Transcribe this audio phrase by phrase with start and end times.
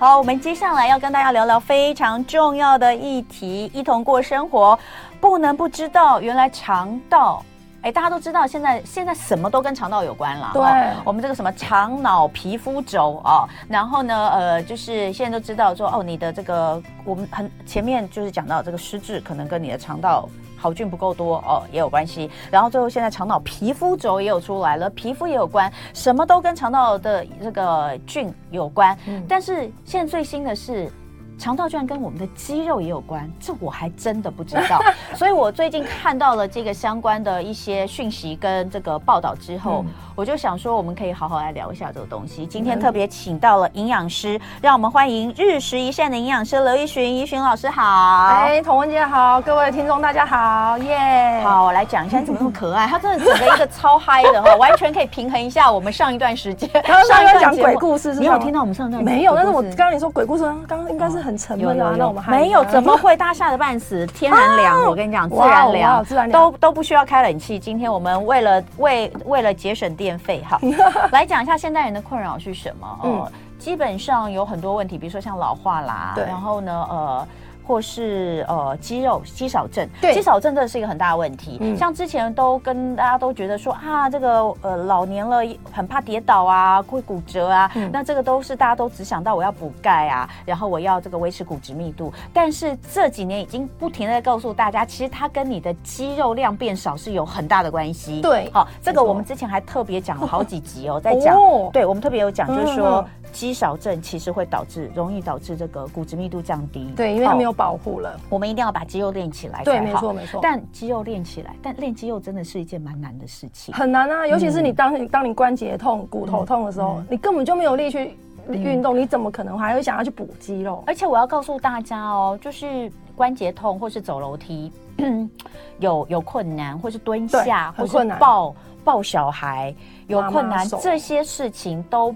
[0.00, 4.78] 好，我们接下来要跟大家聊聊非常重要的议题，一同过生活，
[5.20, 7.44] 不能不知道，原来肠道，
[7.82, 10.52] 哎，大家都知道，现在现在什么都跟肠道有关了。
[10.54, 20.28] 对，哦、我们这个什么肠脑皮肤轴啊、哦，然后呢，呃，就是现在都知道说，哦，你的这个我们很前面就是讲到这个失智，可能跟你的肠道。
[20.58, 22.30] 好菌不够多哦，也有关系。
[22.50, 28.96] 然后最后现在肠道皮肤轴也有出来了，皮肤也有关，什么都跟肠道的这个菌有关。
[29.06, 30.90] 嗯，但是现在最新的是，
[31.38, 34.80] 肠道居然跟我们的肌肉也有关，这我还真的不知道。
[35.14, 39.84] 所以我最近看到了这个相关的一些讯息跟这个报道之后。
[39.86, 42.44] 嗯我就想说，我们可以好好来聊一下这个东西。
[42.44, 48.24] 今天特别请到了营养师，让我们欢迎日食一善的营养师刘一寻，一寻老师好。
[48.26, 51.40] 哎，童文姐好，各位听众大家好，耶！
[51.44, 52.84] 好，我来讲一下你怎么那么可爱。
[52.88, 56.68] 他真的整个一个超嗨的哈， 完全可以平衡一下我们上一段时间。
[57.06, 59.36] 上一段讲鬼故事，你有听到我们上一段没有？
[59.36, 63.16] 但是我刚刚你说鬼故事，刚刚应该是很沉闷啊，那我们还没有，怎么会？
[63.16, 67.58] 大家吓得半死，天然凉，我跟你讲，自然凉，自然凉，都都不需要开冷气。
[67.58, 70.58] 今天我们为了为为了节省电费，哈。
[71.12, 72.86] 来讲一下现代人的困扰是什么？
[72.86, 77.28] 哦、嗯呃，基本上有很多问题，比如说像老化啦，然后呢，呃。
[77.68, 81.58] 或是呃肌肉肌少症，对肌少症真的是一个很大的问题。
[81.60, 87.70] 嗯、像之前都跟大家都觉得说啊，这个呃老年了很怕跌倒啊，会骨折啊。
[87.74, 92.10] 嗯、那这个都是大家都只想到我要补钙啊，然后我要这个维持骨质密度。
[92.32, 98.22] 但是这几年已经不停的在告诉大家，其实它跟你的肌肉量变少是有很大的关系。
[98.22, 101.36] 对，好，这个我们之前还特别讲了好几集哦，在讲。
[101.36, 103.00] 哦、对，我们特别有讲，就是说。
[103.00, 106.90] 嗯肌少症其实会导致，容易导致这个骨质密度降低。
[106.96, 108.18] 对，因为它没有保护了。
[108.28, 109.62] 我们一定要把肌肉练起来。
[109.64, 110.40] 对，没错没错。
[110.42, 113.74] 但肌肉练起来，但练肌肉真的是一件蛮难的事情。
[113.74, 118.16] 很难啊，尤其是你当你当你关节痛、骨头痛的时候，你根本就没有力去
[118.48, 120.82] 运动，你怎么可能还会想要去补肌肉？
[120.86, 124.72] 而且我要告诉大家哦，就是关节痛或是走楼梯
[125.78, 128.54] 有有困难，或是蹲下，或是抱
[128.84, 129.74] 抱小孩
[130.06, 132.14] 有困难，这些事情都。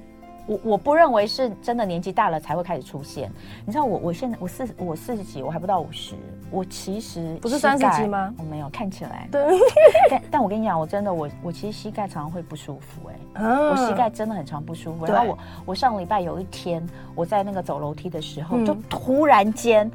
[0.53, 3.31] 我我不认为是真的年纪大了才会开始出现。
[3.65, 6.15] 你知道我我现在我四我四十几，我还不到五十。
[6.51, 8.33] 我其实不是三十几吗？
[8.37, 9.27] 我没有看起来。
[9.31, 9.43] 对。
[10.11, 13.21] 但但我跟你讲，我真的我我其实膝盖常常会不舒服哎、欸。
[13.35, 13.71] 嗯。
[13.71, 15.07] 我膝盖真的很常不舒服。
[15.07, 19.91] 然后我我上礼拜有一天我在那个走楼梯的时候，就突然间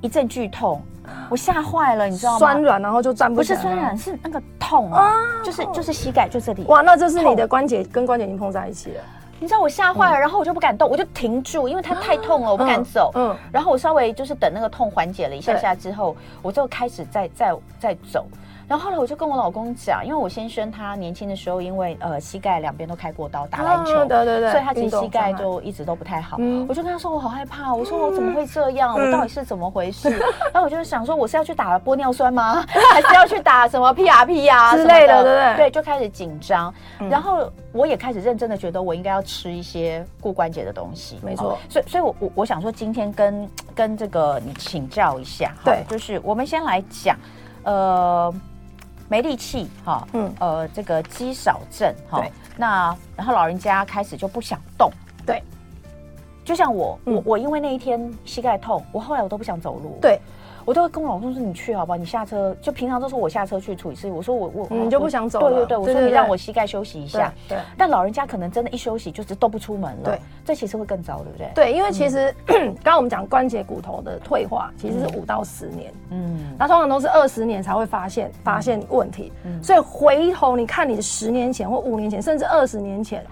[0.00, 0.80] 一阵剧痛，
[1.28, 2.38] 我吓坏了，你知道吗？
[2.38, 3.58] 酸软，然后就站不起来。
[3.58, 5.12] 不是酸软，是那个痛啊，
[5.44, 6.64] 就是就是膝盖就这里。
[6.64, 9.02] 哇，那这是你的关节跟关节已经碰在一起了。
[9.40, 13.10] 你知道我吓坏了，然后我就不敢动，我就停住，因为它太痛了，我不敢走。
[13.14, 18.26] 嗯，然后我稍微就是等那个痛缓解了一下下之后，我就开始再再再走。
[18.68, 26.38] 然后后来我就跟我老公讲，因为我先生他年轻的时候，因为呃膝盖两边都开过刀打篮球，对对对，所以他其实膝盖就一直都不太好。
[26.68, 28.94] 我就跟他说我好害怕，我说我怎么会这样？
[28.94, 30.08] 我到底是怎么回事？
[30.52, 32.64] 然后我就想说我是要去打玻尿酸吗？
[32.92, 35.22] 还是要去打什么 PRP 啊 之类的？
[35.22, 36.72] 对对对，就开始紧张。
[37.10, 41.18] 然后我也开始认真的觉得我应该要吃一些固关节的东西。
[41.22, 47.14] 没错，所以所以我我我想说今天跟跟这个你请教一下，对，就是我们先来讲，
[47.64, 48.34] 呃。
[49.14, 52.32] 没力气哈，嗯，呃，这个肌少症哈，对。
[52.56, 54.90] 那然后老人家开始就不想动，
[55.24, 55.40] 对，
[56.44, 60.20] 就像我，嗯、我我因为那一天膝盖痛，我后来我都不想走路，对。
[60.64, 61.96] 我都会跟我老公说：“你去好不好？
[61.96, 64.14] 你下车就平常都是我下车去处理事情。
[64.14, 65.40] 我说我我你就不想走？
[65.40, 67.32] 对对对，我说你让我膝盖休息一下。
[67.48, 70.04] 对，但老人家可能真的一休息就是都不出门了。
[70.04, 71.50] 对，这其实会更糟，对不对？
[71.54, 75.92] 对，因为其实 刚刚我们讲关节骨头的退化，其实是五到十年。
[76.10, 79.32] 嗯，那通常都是二十年才会发现发现问题。
[79.44, 83.24] 嗯，所以回头你看你的十年前或五年前，甚至二十年前，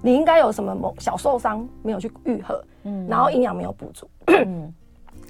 [0.00, 4.08] 你应该有什么某小受伤没有去愈合，嗯，然后营养没有补足。
[4.28, 4.72] 嗯。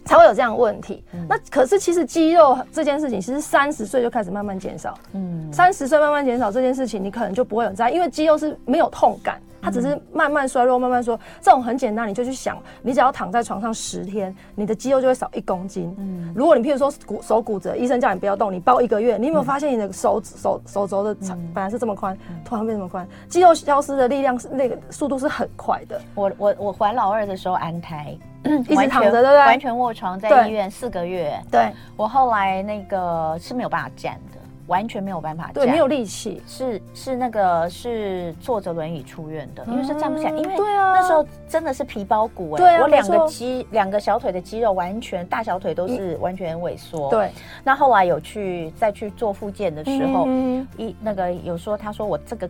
[0.08, 1.04] 才会有这样的问题。
[1.12, 4.94] 嗯、那可是其实肌肉这件事情，其实三十岁就开始慢慢减少。
[5.12, 11.18] 嗯，三十岁慢慢减少这件事情，你可能就不会有在，因为肌肉是没有痛感，它只是慢慢衰弱，慢慢说。
[11.40, 15.94] 这种很简单，你就去想，你只要躺在床上十天，你的肌肉就会少一公斤。
[15.98, 23.06] 嗯，如果你譬如说骨手骨折，医生叫你不要动，你抱一个月，你有没有发现你的手指手手肘的长本来是这么宽，突然变这么宽？
[23.28, 26.00] 肌肉消失的力量是那个速度是很快的。
[26.14, 28.16] 我我我怀老二的时候安胎。
[28.44, 29.36] 一直躺着，对不对？
[29.38, 31.38] 完全卧床在医院四个月。
[31.50, 36.40] 对，我后来那个是没有办法站的，完全没有办法站，对，没有力气。
[36.46, 47.10] 是是那个是坐着轮椅出院的，因为是站不起来，因为对啊，那时候真的是皮包骨哎，我两个肌两个小腿的肌肉完全大小腿都是完全萎缩。
[47.10, 47.32] 对，
[47.64, 50.28] 那后来有去再去做复健的时候，
[50.76, 52.48] 一那个有说他说我这个。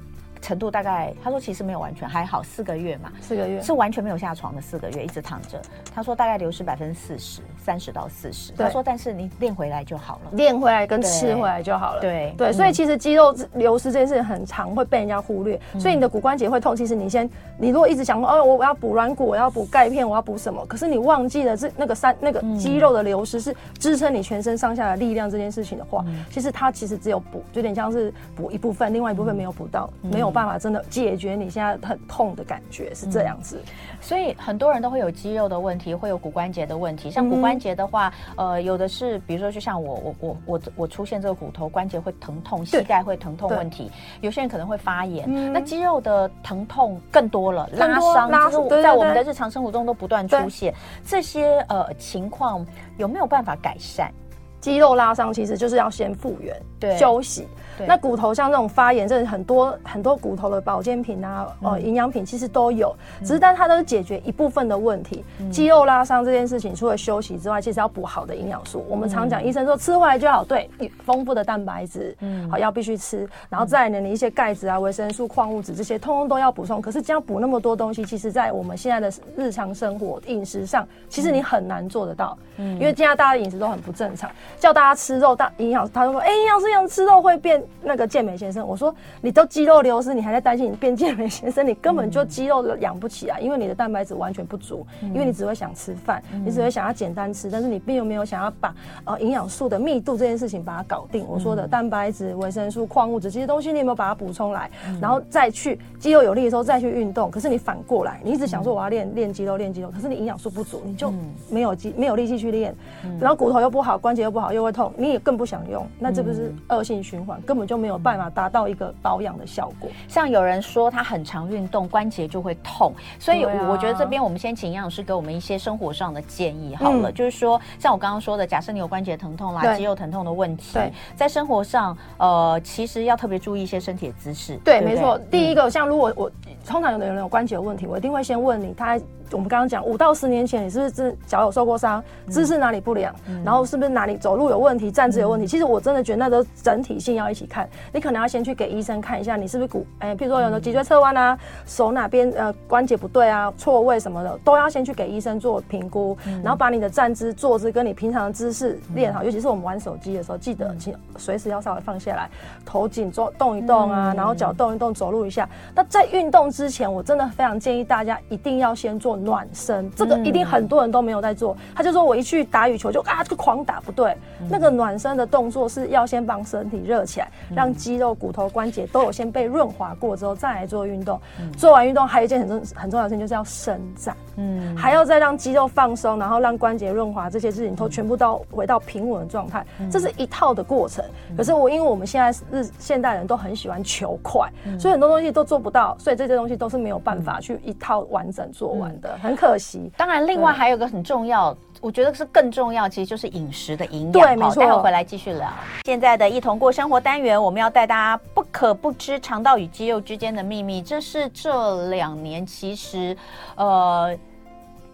[0.48, 5.60] 程度大概，他说其实没有完全还好，四个月嘛，四个月是完全没有下床的四个月，一直躺着。
[5.94, 8.50] 他说大概流失百分之四十，三十到四十。
[8.52, 12.00] 他说但是你练回来就好了，练回来跟吃回来就好了。
[12.00, 16.74] 对对，所以其实肌肉流失这件事情很常会被人家忽略，所以你的骨关节会痛。
[16.74, 17.28] 其实你先，
[17.58, 20.64] 你如果一直想说哦，我我要补软骨，我要补钙片，我要补什么？
[20.64, 33.60] 可是你忘记了这那个三那个肌肉的流失是支撑你全身上下的力量这件事情的话，其实它其实只有补，有点像是补一部分，另外一部分没有补到，没有办法真的解决你现在很痛的感觉是这样子。
[34.00, 37.10] 所以很多人都会有肌肉的问题，会有骨关节的问题。
[37.10, 43.90] 像骨关节的话，呃，有的是比如说就像我我我我我出现这个骨头关节会疼痛，膝盖会疼痛问题，
[44.20, 45.52] 有些人可能会发炎。
[45.52, 50.72] 那肌肉的疼痛更多了，拉伤就是在我们的日常生活中都不断出现
[51.04, 52.64] 这些呃情况，
[52.96, 54.12] 有没有办法改善？
[54.60, 57.46] 肌肉拉伤其实就是要先复原，对，休息。
[57.86, 65.24] 那骨头像这种发炎，这很多很多骨头的保健品啊，呃，营养品其实都有，只是但它都是解决一部分的问题。
[65.50, 68.84] 肌肉拉伤这件事情，除了休息之外，其实要补好的营养素。
[68.88, 70.68] 我们常讲，医生说吃回来就好，对，
[71.04, 76.80] 丰富的蛋白质，嗯，好要必须吃，然后再来呢，你一些钙质啊、维生素、矿物质这些，通通都要补充。
[76.80, 87.62] 可是这样补那么多东西，其实在我们现在的日常生活饮食上，其实你很难做得到，嗯，因为现在大家的饮食都很不正常，叫大家吃肉，大营养他就说，哎，营养师讲吃肉会变。
[87.82, 91.66] 那个健美先生，我说你都肌肉流失，你还在担心你变健美先生？
[91.66, 98.74] 你根本就肌肉都养不起来，因为你的蛋白质完全不足，因为你只会想吃饭，你只会想要简单吃，但是你并没有想要把
[99.04, 101.24] 呃营养素的密度这件事情把它搞定。
[101.28, 104.70] 我说的蛋白质、维生素、矿物质这些东西，你有没有把它补充来？
[105.00, 107.30] 然后再去肌肉有力的时候再去运动。
[107.30, 111.12] 可是你反过来，你一直想说我要练练肌肉练肌肉，可是你营养素不足，你就
[111.50, 112.74] 没有肌没有力气去练，
[113.20, 119.90] 然后骨头又不好，关节又不好，又会痛，你也更不想用，那这不是恶性循环，根本就没有办法达到一个保养的效果。
[120.06, 127.10] 像有人说他很常运动，关节就会痛，所以我觉得这边我们先请营养师给我们一些生活上的建议好了。
[127.10, 130.78] 就是说，像我刚刚说的，假设你有关节疼痛啦、肌肉疼痛的问题，
[131.16, 134.56] 在生活上，呃，其实要特别注意一些身体的姿势。
[134.64, 135.18] 对，没错。
[135.30, 136.30] 第一个，像如果我
[136.66, 138.98] 通常有的人有关节有问题，我一定会先问你他。
[139.32, 145.46] 我们刚刚讲五到十年前，你是不是脚有受过伤，姿势哪里不良，嗯、然后是不是哪里走路有问题，站姿有问题？
[145.46, 147.68] 嗯、其实我真的觉得那都整体性要一起看。
[147.92, 159.22] 你可能要先去给医生看一下，你是不是骨，哎，譬如说有的脊椎侧弯啊，手哪边呃关节不对啊，错位什么的，都要先去给医生做评估，嗯、然后把你的站姿、坐姿跟你平常的姿势练好。
[159.22, 162.30] 嗯、尤其是我们玩手机的时候，记得请随时要稍微放下来，
[162.64, 165.48] 头颈做动一动啊，嗯、然后脚动一动，走路一下。
[165.74, 169.90] 那在运动之前，我真的非常建议大家一定要先做暖身。
[169.96, 174.16] 这个一定很多人都没有在做，他就说我一去打羽球就啊，就狂打，不对，
[174.48, 181.20] 那个暖身的动作是要先帮身体热起来，让肌肉、骨头、关节都有先被润滑过之后再来做运动。
[181.56, 191.04] 做完运动还有一件很重很重要的事情就是要伸展，嗯，还要再让肌肉放松，然后让关节润滑，这些事情都全部都回到平稳的状态，这是一套的过程。
[191.36, 194.48] 可是我因为我们现在日现代人都很喜欢求快，
[194.78, 199.90] 所以很多东西都做不到，所以这些东西都是没有办法去一套完整做完的，很可惜。
[199.96, 204.12] 当然，另外还有一个很重要，对我觉得是更重要，其实就是饮食的营养。
[204.12, 204.60] 对，没错。
[204.60, 205.48] 待会回来继续聊。
[205.84, 210.82] 现在的一同过生活单元，我们要带大家不可不知肠道与肌肉之间的秘密。
[210.82, 213.16] 这是这两年其实，
[213.54, 214.16] 呃，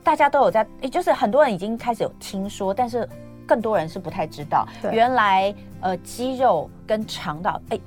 [0.03, 3.09] 大家都有在，也就是很多人已经开始有听说，但是
[3.47, 7.79] 更多人是不太知道，对原来呃肌肉跟肠道，哎，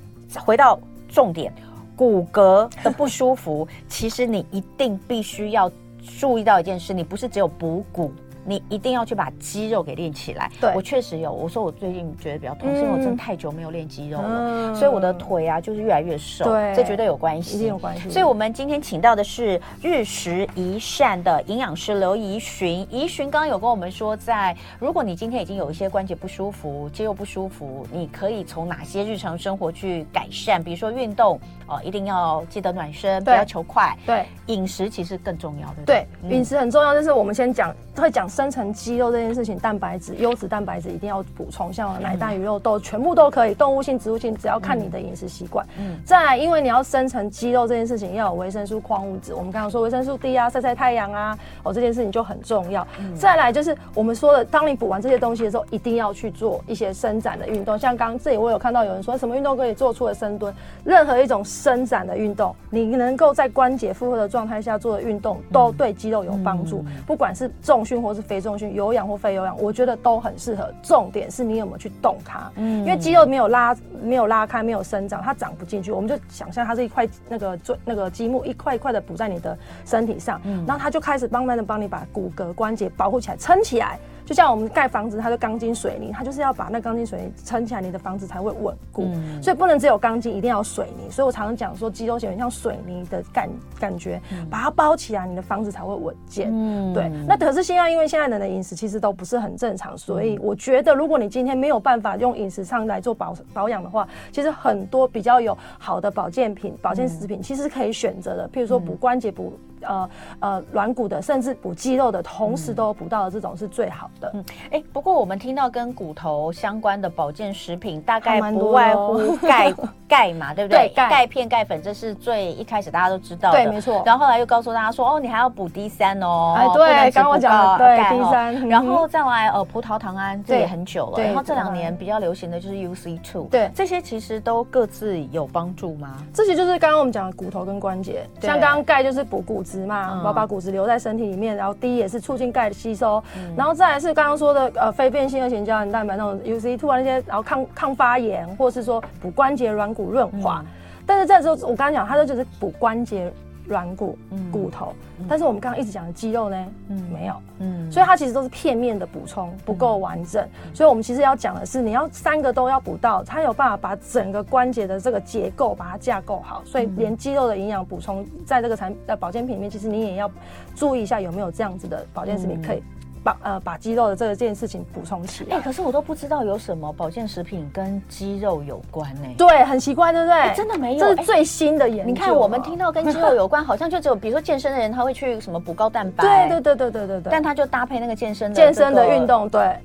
[0.44, 0.76] 回到
[1.08, 1.52] 重点，
[1.94, 5.70] 骨骼的不舒服， 其实你一定必须要。
[6.18, 8.12] 注意到一件事，你不是只有补骨。
[8.44, 10.50] 你一定要去把肌肉给练起来。
[10.58, 11.30] 对，我确实有。
[11.30, 16.46] 我说我最近觉得比较痛，是因为我真的太久没有练肌肉了，所以我的腿啊就是越来越瘦。
[16.46, 18.08] 对，这绝对有关系，一定有关系。
[18.08, 22.86] 所以我们今天请到的是日食一善的营养师刘怡寻。
[22.90, 30.62] 怡寻刚刚有跟我们说，在如果你今天已经有一些关节不舒服、肌肉不舒服，你可以从哪些日常生活去改善？
[30.64, 31.38] 比如说运动
[31.68, 33.94] 哦，一定要记得暖身，不要求快。
[34.06, 36.94] 对，饮食其实更重要，对对，饮食很重要。
[36.94, 38.26] 就是我们先讲，会讲。
[38.28, 45.66] 生成肌肉这件事情，蛋白质、优质蛋白质一定要补充，像奶、蛋、鱼肉、豆，全部都可以，动物性、植物性，只要看你的饮食习惯。
[45.78, 49.34] 嗯，再来，因为你要生成肌肉这件事情，要有维生素、矿物质。
[49.34, 52.86] 我们刚刚说维生素 D 啊，晒晒太阳啊，哦，这件事情就很重要。
[53.00, 57.78] 嗯、再来就是我们说的，当你补完这些东西的时候，一定要去做一些伸展的运动。
[57.78, 66.84] 像刚刚这里我有看到有人说什么运动可以做出了深蹲，任何一种伸展的运动，你能够在关节负荷的状态下做的运动，都对肌肉有帮助。
[66.86, 70.72] 嗯、不管是重训或是非重训，有氧或非有氧，我觉得都很适合。
[70.82, 75.90] 重点是你有没有去动它，嗯，因为肌肉没有拉、没有拉开、没有生长，它长不进去。
[75.90, 83.98] 我们就想象它是一块那个最那个积木，一块一块的补在你的身体上，嗯，然后它就开始慢慢的帮你把骨骼关节保护起来，撑起来。
[84.28, 89.04] 就像我们盖房子，它的钢筋水泥，它就是要把那钢筋水泥撑起来，你的房子才会稳固。
[89.14, 91.10] 嗯、所以不能只有钢筋，一定要水泥。
[91.10, 93.48] 所以我常常讲说，肌肉型像水泥的感
[93.80, 96.50] 感觉，嗯、把它包起来，你的房子才会稳健。
[96.52, 97.10] 嗯，对。
[97.26, 108.46] 那可是现在，因为现在人的饮食其实都不是很正常，所以我觉得，如果你今天没有办法用饮食上来做保保养的话，其实很多比较有好的保健品、保健食品，其实是可以选择的。
[108.52, 114.30] 譬如说补关节、补呃呃软骨的，甚至补肌肉的，同时都补到的这种是最好的。
[114.34, 119.72] 嗯，哎、欸，不过我们听到跟骨头相关的保健食品，大概不外乎 钙
[120.08, 120.88] 钙嘛，对不对？
[120.96, 124.02] 钙钙片、钙粉，这是最一开始大家都知道的，对，没错。
[124.04, 131.22] 然后后来又告诉大家说，哦，你还要补 D 三哦，哎，对，刚刚我讲的对 D 三， 然后再来呃葡萄糖胺，这也很久了。
[131.22, 136.16] 然后这两年比较流行的就是 UC two，对，这些其实都各自有帮助吗？
[136.32, 143.22] 这些就是刚刚我们讲的骨头跟关节，像刚刚钙就是补骨质嘛，然后把骨质留在身体里面，然后 D 也是促进钙的吸收，
[143.56, 150.64] 然后再来是刚刚说的呃非变性二型胶原蛋白那种 UC two 啊那些，然后抗抗发炎，或是说补关节软骨润滑。
[151.04, 153.32] 但是这时候我刚刚讲，它就是补关节
[153.66, 154.16] 软骨
[154.52, 154.94] 骨头，
[155.28, 160.46] 但是我们刚刚一直讲的肌肉呢，嗯，没有，嗯，所以它其实都是片面的补充，不够完整。
[160.72, 166.62] 所以我们其实要讲的是，你要三个都要补到，它有办法把整个关节的这个结构把它架构好。
[166.64, 170.30] 所以连肌肉的营养补充，在这个产呃保健品里面，其实你也要
[170.74, 172.82] 注意一下有没有这样子的保健食品可以。
[173.22, 175.56] 把呃把肌肉的这个件事情补充起来。
[175.56, 179.34] 哎、欸，可是我都不知道有什么保健食品跟肌肉有关呢、欸？
[179.36, 180.34] 对，很奇怪，对不对？
[180.34, 182.12] 欸、真的没有，这是最新的研究。
[182.12, 186.48] 你看，我们听到跟肌肉有关， 好像就只有比如说健身的人，他会去什么补高蛋白。
[186.48, 187.30] 对对对对对对对。
[187.30, 189.76] 但他就搭配那个健身的健身的运动，对。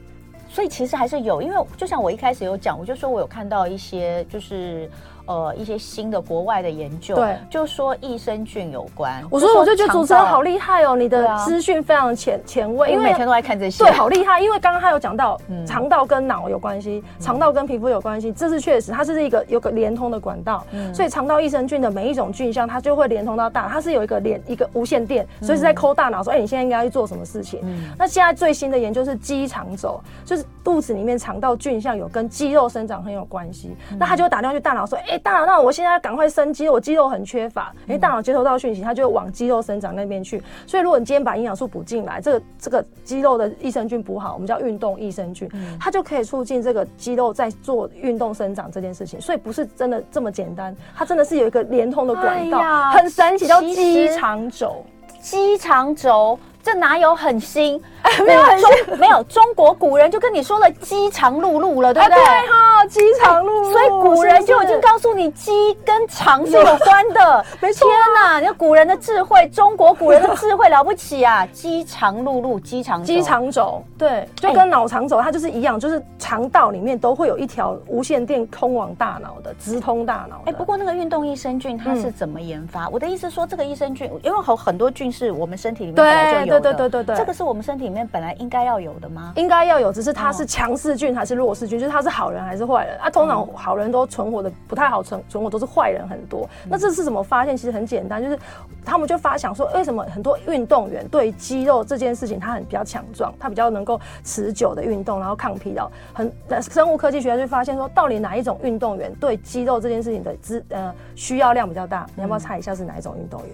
[0.49, 4.89] 所以其实还是有，因为就像我一开始有讲，我就说我有看到一些就是。
[5.25, 9.23] 呃，一些新的国外的研究，对，就说益生菌有关。
[9.29, 13.83] 我说，我就觉得主持人好厉害哦，你的资讯非常前前卫，因为每天都在看这些。
[13.83, 20.65] 对，好厉害，因为刚刚他有讲到，肠道跟脑有关系，肠道跟皮肤有关系，这是确实，它是一个有个连通的管道。
[20.93, 27.61] 所以肠道益生菌的每一种菌相，它就会连通到大，它是有一个连一个无线电，所以是在抠大脑说，哎，你现在应该去做什么事情？
[27.97, 35.93] 那现在最新的研究是肌肠轴，就是肚子里面肠道菌相有跟肌肉生长很有关系，那他就会打电话去大脑说，哎，大脑，那我现在。
[35.93, 40.41] 要赶快生肌肉，我肌肉很缺乏，因为大脑接收到讯息，它就会往肌肉生长那边去。
[40.65, 45.47] 所以，如果你今天把营养素补进来，这个这个肌肉的益生菌补好，我们叫运动益生菌，
[45.79, 49.21] 它就可以促进这个肌肉在做运动生长这件事情。
[49.21, 54.83] 所以，不是真的这么简单，它真的是有一个连通的管道，很神奇，叫肌肠轴。
[55.21, 56.39] 肌肠轴。
[56.63, 57.79] 这哪有很新？
[58.25, 62.17] 没有很新，没有中国古人就跟你说了“饥肠辘辘”了，对不对？
[62.17, 63.71] 对哈，饥肠辘辘。
[63.71, 65.51] 所以古人就已经告诉你，饥
[65.85, 67.45] 跟肠是有关的。
[67.61, 67.87] 没错。
[67.87, 71.45] 天哪，你看古人的智慧，中国古人的智慧了不起啊！
[71.53, 80.41] 饥肠辘辘，饥肠饥肠走，对，就跟脑肠走它就是一样，就是肠道里面都会有一条无线电通往大脑的，直通大脑。
[80.45, 82.89] 哎，不过那个运动益生菌它是怎么研发？
[82.89, 86.52] 我的意思说，这个益生菌，因为有很多菌是我们身体里面本来就有。
[86.59, 89.33] 对对对对对，这个是我们身体里面本来应该要有的吗？
[89.35, 93.09] 应该要有，只是它是强势菌还是弱势菌，就是它是好人还是坏人啊？
[93.09, 96.49] 通常好人都存活的不太好存，存活都是坏人很多。
[96.69, 97.55] 那这是怎么发现？
[97.55, 98.37] 其实很简单，就是
[98.83, 105.89] 他们就发想说，为什么很多运动员对肌肉这件事情他很比较强壮，他比较能够持久的运动，然后抗疲劳。
[106.13, 106.31] 很
[106.61, 112.05] 生物科技学家就发现说，到底哪一种运动员对肌肉这件事情的资呃需要量比较大？
[112.15, 113.49] 你要不要猜一下是哪一种运动员？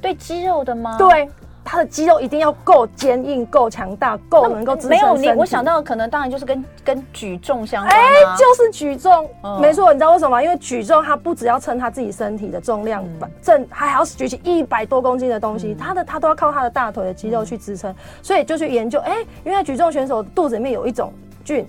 [0.00, 0.96] 对肌肉的吗？
[0.98, 1.28] 对。
[1.64, 4.90] 他的肌肉一定要够坚硬、够强大、够能够支撑。
[4.90, 7.94] 没有你，我想到的可能当然就是跟跟举重相关。
[7.94, 9.28] 哎，就是举重，
[9.60, 9.92] 没错。
[9.92, 10.42] 你知道为什么吗？
[10.42, 13.04] 因为举重它不只要称他自己身体的重量，
[13.42, 17.94] 正还还要举起一百多公斤的东西，他的他都要靠他的大腿的肌肉去支撑。
[18.22, 21.12] 所以就去研究，哎，因为举重选手肚子里面有一种
[21.44, 21.68] 菌。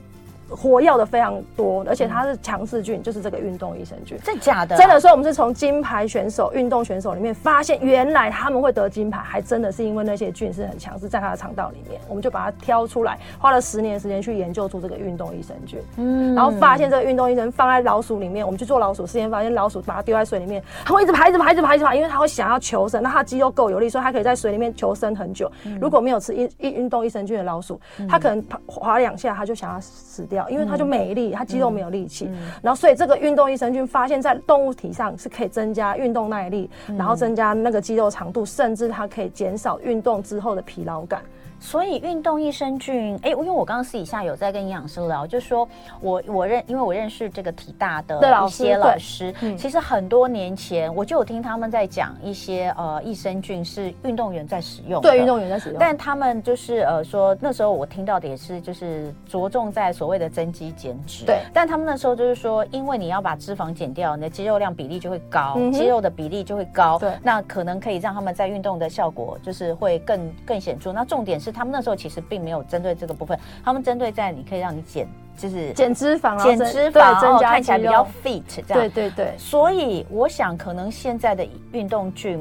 [0.50, 4.18] 活跃的非常多，而且它是强势菌，就是这个运动益生菌。
[4.24, 4.76] 真假的？
[4.76, 12.00] 真的，所以我们是从金牌选手、运动选手里面发现，原来他们会得金牌，还真的是因为那些菌是很强势，在他的肠道里面。
[12.08, 15.80] 我们就把它挑出来，花了十年时间去研究出这个运动益生菌。
[15.98, 25.52] 嗯，然后发现这个运动益生菌放在老鼠里面，我们去做老鼠实验，发现老鼠把它丢在水里面，它会一直爬，一直爬，一直爬，一直爬，因为它会想要求生，那它肌肉够有力，所以它可以在水里面求生很久。
[25.80, 27.80] 如果没有吃运运动益生菌的老鼠，
[28.10, 30.39] 它可能爬滑两下，它就想要死掉。
[30.40, 32.30] 掉，因为它就没力，它肌肉没有力气。
[32.62, 41.22] 然后所以这个运动益生菌发现，在动物体上是可以增加运动耐力，然后增加那个肌肉长度，甚至它可以减少运动之后的疲劳感。
[41.60, 45.68] 所以运动益生菌，哎、欸，因为我刚刚私底下有在跟营养师聊，就说
[46.02, 70.94] 我我认，因为我认识这个体大的一些老师，老师其实很多年前我就有听他们在讲一些呃益生菌是运动员在使用，对，运动员在使用，但他们就是呃说那时候我听到的也是就是着重在所谓的增肌减脂，对，但他们那时候就是说，因为你要把脂肪减掉，你的肌肉量比例就会高，嗯、肌肉的比例就会高，对，那可能可以让他们在运动的效果就是会更更显著。
[70.94, 72.20] 那重点是他们那时候其实。
[72.30, 78.80] 并没有针对这个部分，他们针对在你可以让你减，就是减脂肪，减脂肪，增加看起来比较 fit 这样。
[78.80, 79.34] 对对对。
[79.38, 82.40] 所以我想，可能现在的运动菌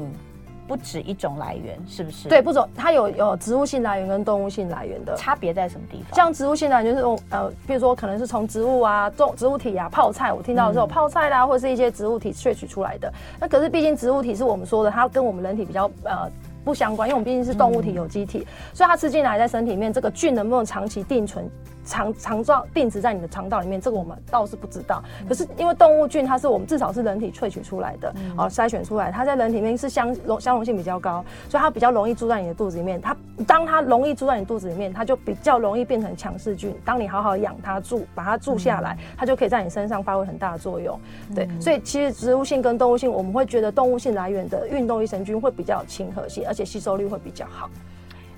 [0.67, 2.27] 不止一种来源，是不是？
[2.27, 6.13] 对，不止，它有有植物性来源跟动物性来源的差别在什么地方？
[6.13, 13.11] 像植物性来源就是呃，比如说可能是从植物啊，种植物体啊，泡菜，我听到的时候、嗯、泡菜啦，或者是一些植物体萃取出来的。
[13.39, 16.29] 那可是毕竟植物体是我们说的，它跟我们人体比较呃。
[16.69, 18.45] 不相关，因为我们毕竟是动物体、有机体，
[18.75, 21.49] 所以它吃进来在身体里面，这个菌能不能长期定存？
[21.89, 25.03] 肠肠状定植在你的肠道里面，这个我们倒是不知道。
[25.27, 33.01] 可是因为动物菌，它是我们至少是人体萃取出来的，哦，筛选出来，它在人体里面是相容相容性比较高，所以它比较容易住在你的肚子里面。
[33.01, 33.17] 它
[33.47, 36.75] 当它容易住在你肚子里面，它就比较容易变成强势菌。
[36.85, 40.99] 当你好好养它住，把它住下来，它就可以在你身上发挥很大的作用。
[41.33, 47.67] 对，所以其实植物性跟动物性，我们会觉得动物性来源的运动益生菌会比较亲和性，而且吸收率会比较好。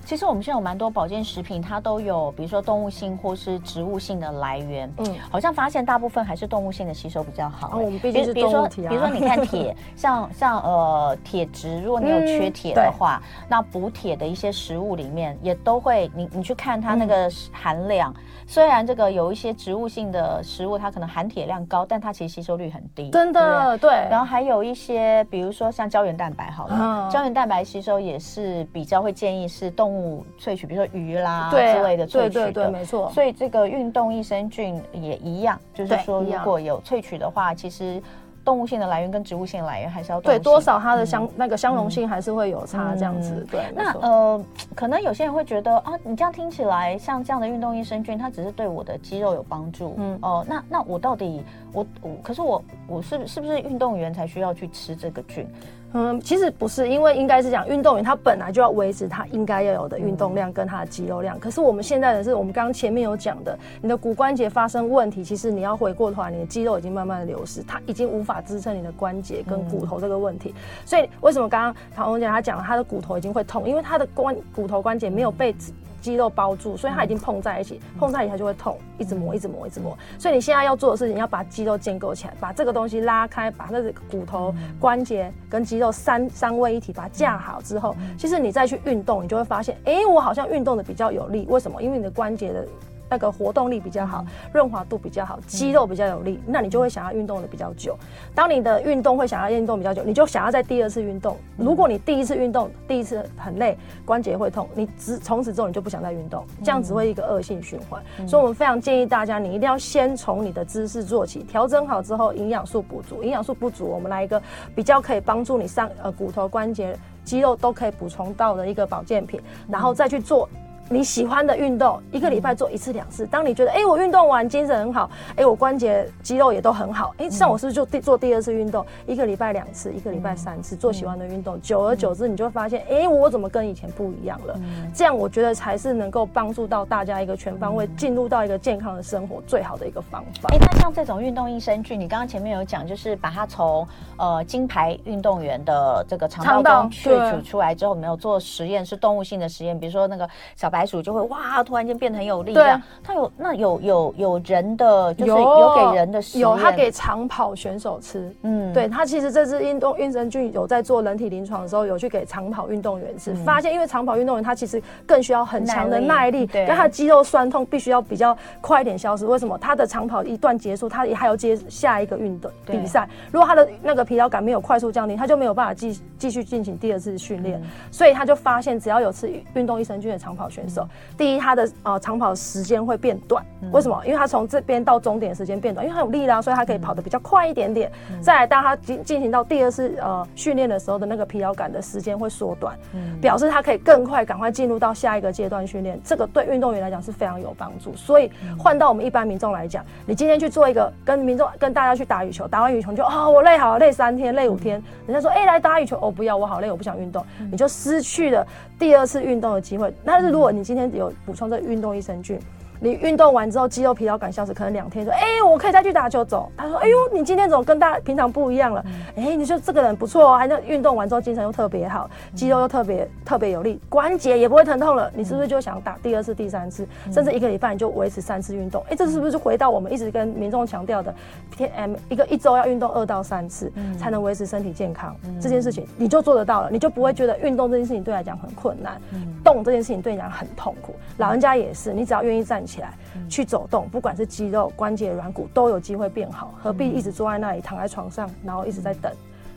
[0.04, 4.92] 其实我们现在有蛮多保健食品，它都有，比如说动物性或是植物性的来源。
[4.98, 7.68] 嗯，好像发现大部分还是动物性的吸收比较好。
[7.68, 8.90] 哦，我们毕竟是动物体啊。
[8.90, 18.12] 比如说，比如说你看铁， 像像呃铁质，如果你有缺铁的话，嗯、那补铁的一些食物里面也都会，你你去看它那个含量。
[18.12, 23.08] 嗯虽然这个有一些植物性的食物，它可能含铁量高，但它其实吸收率很低。
[23.08, 24.08] 真的，对，对。
[24.10, 32.28] 然后还有一些，比如说像胶原蛋白，好了，嗯、胶原蛋白吸收也是比较会建议是动物萃取，比如说鱼啦之类的萃取的。
[32.28, 33.10] 对对对，没错。
[33.14, 38.02] 所以这个运动益生菌也一样，就是说如果有萃取的话，其实。
[38.44, 43.34] 动物性的来源跟植物性的来源还是要对多少它的相、嗯、那个相容性还是会有差这样子。
[43.36, 49.94] 嗯、对，那呃，可能有些人会觉得啊，你这样听起来像这样的运动益生菌，它只是对我的肌肉有帮助。
[49.98, 55.46] 嗯哦、呃，那那我到底我我可是我我是是不是运动员才需要去吃这个菌？
[55.94, 61.38] 嗯，其实不是，因为应该是讲运动员他本来就要维持他应该要有的运动量跟他的肌肉量。
[61.38, 70.54] 可是我们现在的是，我们刚刚前面有讲的，你的骨关节发生问题，其实你要回过头来，你的肌肉已经慢慢的流失，它已经无法支撑你的关节跟骨头这个问题。
[70.86, 75.54] 所以为什么刚刚唐红姐她讲了，她的骨头已经会痛，因为她的关骨头关节没有被。
[76.02, 79.96] 肌肉包住，所以它已经碰在一起，碰在一起它就会痛，一直磨，一直磨，一直磨。
[80.18, 91.46] 所以你现在要做的事情，要把肌肉建构起来，把这个东西拉开，把那个骨头、关节跟肌肉三三位一体，把它架好之后，其实你再去运动，你就会发现，哎，我好像运动的比较有力。
[91.48, 91.80] 为什么？
[91.80, 92.66] 因为你的关节的。
[93.12, 97.94] 那个活动力比较好，润滑度比较好，肌肉比较有力，那你就会想要运动的比较久。
[98.34, 101.36] 当你的运动会想要运动比较久，你就想要在第二次运动。
[101.58, 108.02] 如果你第一次运动第一次很累，关节会痛，你只从此之后你就不想再运动，这样只会一个恶性循环。
[108.26, 113.22] 所以我们非常建议大家，你一定要先从你的姿势做起，调整好之后，营养素补足。
[113.22, 114.40] 营养素不足，我们来一个
[114.74, 120.48] 比较可以帮助你上呃骨头、关节、肌肉都可以补充到的一个保健品，然后再去做。
[120.92, 123.26] 你喜欢的运动，一个礼拜做一次两次。
[123.26, 134.60] 当你觉得，哎、欸，我运动完精神很好，哎、欸，我关节肌肉也都很好，哎、欸，像我是不是就第做第二次运动，一个礼拜两次，一个礼拜三次，做喜欢的运动，久而久之，你就会发现，哎、欸，我怎么跟以前不一样了？
[134.94, 140.50] 这样我觉得才是能够帮助到大家一个全方位进入到一个健康的生活最好的一个方法。
[140.52, 143.86] 哎、欸，那像这种运动益生菌，你刚刚前面有讲，就是把它从
[144.18, 151.62] 呃金牌运动员的这个肠道中萃取出来之后，没有做实验，是动物性的实验，比如说那个小白鼠就会哇。
[151.62, 169.26] 突然间变得很有力量，对，他有那有有有人的，就是有给人的有他给长跑选手吃，嗯，对他其实这支运动益生菌有在做人体临床的时候，有去给长跑运动员吃，嗯、发现因为长跑运动员他其实更需要很强的耐力，对，跟他的肌肉酸痛必须要比较快一点消失。
[169.26, 169.58] 为什么？
[169.58, 180.71] 他的长跑一段结束，他也还要接下一个运动比赛，如果他的那个疲劳感没有快速降低，他就没有办法继继续进行第二次训练，嗯、所以他就发现只要有吃运动益生菌的长跑选手。
[181.16, 184.00] 第一，他的呃长跑时间会变短，为什么？
[184.04, 187.90] 因为他从这边到终点时间变短，因为他有力量，所以他可以跑得比较快一点点。
[188.20, 192.76] 再来，当他进进行到第二次呃训练的时候的那个疲劳感的时间会缩短，
[193.20, 196.00] 表示他可以更快赶快进入到下一个阶段训练。
[196.04, 197.94] 这个对运动员来讲是非常有帮助。
[197.96, 208.46] 所以换到我们一般民众来讲，你今天去做一个跟民众跟大家去打羽球，打完羽球就啊、哦、我累好累三天累五天，人家说哎、欸、来打羽球哦不要我好累我不想运动，你就失去了
[208.82, 209.94] 第二次运动的机会。
[210.04, 212.36] 但是如果你今天有补充这个运动益生菌。
[212.82, 216.50] 你运动完之后，肌肉疲劳感消失，可能两天说，哎、欸，我可以再去打球走。
[216.56, 218.84] 他说，哎呦，你今天怎么跟大家平常不一样了？
[219.14, 225.08] 哎、欸，你说这个人不错哦，还能运动完之后精神又特别好，肌肉又特别特别有力，关节也不会疼痛了。
[225.14, 228.82] 你是不是就想打第二次、第三次，甚至一个礼拜你就维持三次运动？
[228.86, 231.14] 哎、欸，这是不是就回到我们一直跟民众强调的，
[231.56, 239.00] 天 M 一个一周要运动二到三次，才能维持身体健康这件事情，你就做得到了，你就不会觉得运动这件事情对来讲很困难，
[239.44, 240.96] 动这件事情对你来讲很痛苦。
[241.18, 242.94] 老人家也是，你只要愿意站起来。
[243.28, 246.54] 去走动，不管是肌肉、关节、软骨，都有机会变好。
[246.62, 249.12] 何必一直坐在那里，躺在床上，然后一直在等？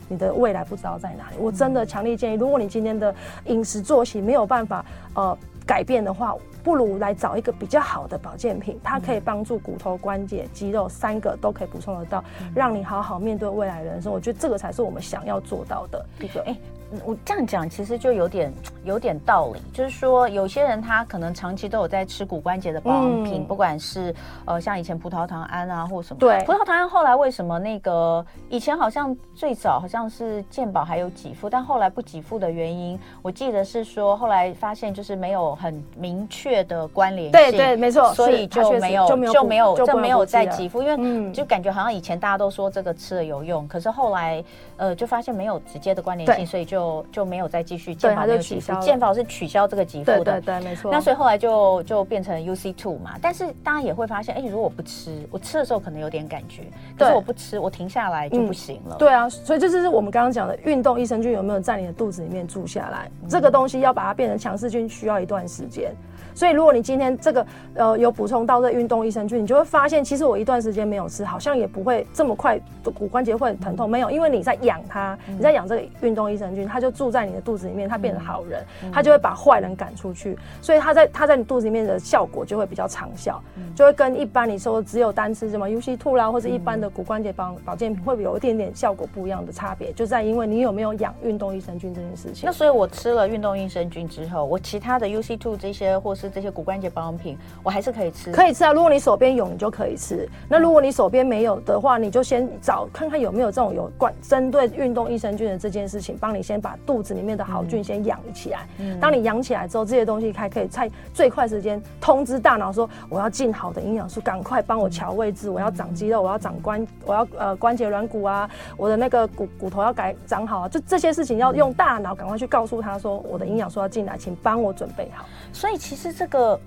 [0.07, 1.37] 你的未来不知道在哪里。
[1.39, 3.13] 我真的强烈建议，如果你今天的
[3.45, 12.23] 饮食作息没有办法呃改变的话，不如来找一个比较好的保健品，它可以帮助骨头、关节、肌肉三个都可以补充得到，
[12.55, 14.11] 让你好好面对未来的人生。
[14.11, 16.41] 我觉得这个才是我们想要做到的一个。
[16.41, 16.57] 哎。
[17.03, 24.13] 我这样讲其实就有点有点道理，就是说有些人他可能长期都有在吃骨关节的保养品，嗯、不管是
[24.45, 26.19] 呃像以前葡萄糖胺啊或什么。
[26.19, 37.31] 对，葡萄糖胺后来为什么那个以前好像最早好像是健保还有给付，但后来不给付的原因，我记得是说后来发现就是没有很明确的关联性。
[37.31, 44.43] 对对，没错，所以就没有就没有就没有就没有再给付，因为就感觉好像以前大家都说这个吃了有用，可是后来
[44.77, 46.75] 呃就发现没有直接的关联性，所以就。
[46.75, 50.91] 就就没有再继续，健保就取消，健保是取消这个给付的，对对对，没错。
[50.91, 56.63] 那所以后来就就变成 UC two 嘛，但是大家也会发现，哎，如果我不吃，我吃的时候可能有点感觉，
[56.99, 58.97] 可是我不吃，我停下来就不行了。
[58.99, 63.09] 对啊，所以这就是我们刚刚讲的运动益生菌有没有在你的肚子里面住下来？
[63.29, 65.93] 这个东西要把它变成强势菌，需要一段时间。
[66.35, 72.59] 所以，如果你今天这个呃有补充到这运动益生菌，你就会发现，其实我一段时间没有吃，好像也不会这么快
[72.93, 73.89] 骨关节会很疼痛。
[73.89, 80.37] 没有，因为你在养它，你在养这个运动益生菌，它就住在你的肚子里面，它变成好人，它就会把坏人赶出去。
[80.61, 83.41] 所以它在它在你肚子里面的效果就会比较长效，
[83.73, 92.43] 就会跟一般你说只有单吃什么 U C Two 啦，或者一般的骨关节保保健品会有一点点效果不一样的差别，就在因为你有没有养运动益生菌这件事情。
[92.45, 98.71] 那所以我吃了运动益生菌之后，我其他的 U C Two 这些或是这些骨关节保养品，我还是可以吃，可以吃啊。
[98.71, 100.27] 如果你手边有，你就可以吃。
[100.49, 108.67] 那如果你手边没有的话，你就先找看看有没有这种有关针对运动益生菌的这件事情，帮你先把肚子里面的好菌先养起来。
[108.79, 115.49] 嗯、当你养起来之后，这些东西还可以在最快时间通知大脑说，我要进好的营养素，赶快帮我调位置。
[115.49, 120.69] 我要长肌肉，我要长关，我要呃关节软骨啊，我的那个骨骨头要改长好啊。
[120.69, 125.25] 就这些事情要用大脑赶快去告诉他说，我的营养素要进来，请帮我准备好。
[125.53, 126.59] 所以其实这个。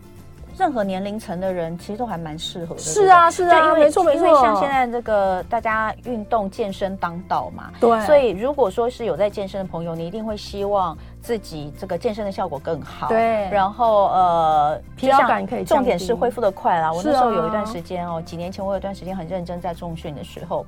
[0.56, 2.80] 任何年龄层的人其实都还蛮适合的。
[2.80, 4.26] 是啊，是啊，没错没错。
[4.26, 13.06] 因为像现在这个大家运动健身当道嘛，对，所以如果说是有在健身的朋友，你一定会希望自己这个健身的效果更好。
[13.06, 16.92] 对，然后呃，疲劳感可以，重点是恢复的快啦。
[16.92, 20.66] 我那时候有一段时间哦，几年前我有一段时间很认真在重训的时候。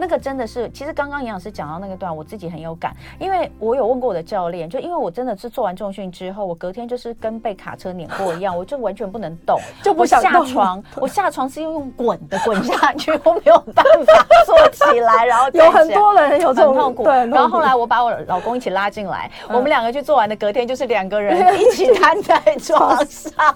[0.00, 23.54] 那个真的是，其实刚刚营养师讲到那个段，我自己很有感，因为我有问过我的教练，就因为我真的是做完重训之后，我隔天就是跟被卡车碾过一样，我就完全不能动， 就不想下床， 我下床是用滚的滚下去，我没有办法坐起来，然后 有很多人有这种痛苦，对，然后后来我把我老公一起拉进来，我们两个去做完的隔天就是两个人一起瘫在床上，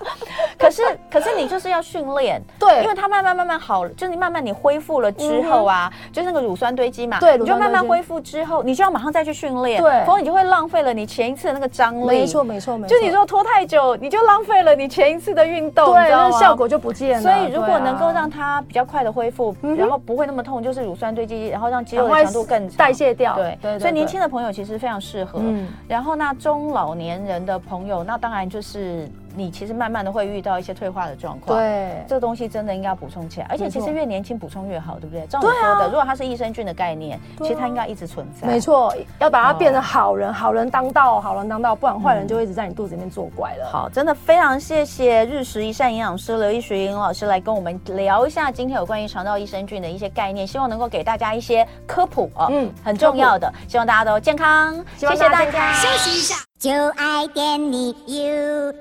[0.58, 6.33] 可是可是你就是要训练，对，因为他慢慢慢慢好，就是你慢慢你恢复了之后啊，就是。
[6.34, 12.06] 那个乳酸堆积嘛，对，你就慢慢恢复之后，你就要马上再去训练，对，否则你就会浪费了你前一次的那个张力。
[12.06, 12.96] 没错，没错，没错。
[12.96, 17.22] 就你说拖太久，你就浪费了你前一次的运动，对，那效果就不见了。
[17.22, 23.36] 所以如果能够让它比较快的恢复，然后不会那么痛，就是乳酸堆积，然后让肌肉的强度更代谢掉。
[23.36, 23.78] 对对。
[23.78, 25.38] 所以年轻的朋友其实非常适合。
[25.40, 25.68] 嗯。
[25.86, 29.08] 然后那中老年人的朋友，那当然就是。
[29.34, 35.26] 你其实慢慢的会遇到一些退化的状况，对，这个东西真的应该要补充起来，而且其实越年轻补充越好，对不对？
[35.26, 38.46] 照你说的，如果它是益生菌的概念，其实它应该一直存在。
[38.46, 43.68] 没错，要把它变成好人，好人当道，好人当道，不然坏人就会一直在你肚子里面作怪了。
[43.70, 55.72] 好，真的非常谢谢日食一善营养师刘衣淑尹老师来跟我们聊一下今天有关于肠道益生菌的一些概念，希望能够给大家一些科普哦，嗯，很重要的，希望大家都健康，谢谢大家。
[55.74, 58.74] 休息一下，就爱点你 UFO。